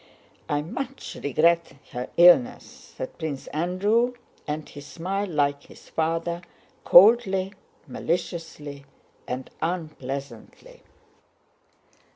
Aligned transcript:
"I 0.49 0.63
much 0.63 1.15
regret 1.23 1.73
her 1.91 2.09
illness," 2.17 2.91
said 2.97 3.19
Prince 3.19 3.45
Andrew; 3.49 4.15
and 4.47 4.67
he 4.67 4.81
smiled 4.81 5.29
like 5.29 5.65
his 5.65 5.89
father, 5.89 6.41
coldly, 6.83 7.53
maliciously, 7.87 8.85
and 9.27 9.51
unpleasantly. 9.61 10.81